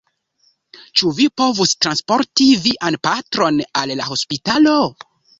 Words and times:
Ĉu 0.99 1.09
vi 1.17 1.25
povus 1.41 1.73
transporti 1.85 2.47
vian 2.63 2.97
patron 3.07 3.59
al 3.83 3.93
la 3.99 4.07
hospitalo? 4.09 4.73